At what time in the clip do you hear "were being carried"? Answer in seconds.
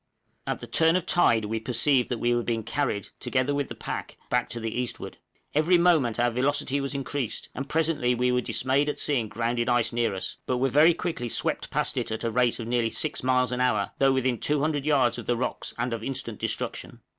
2.33-3.09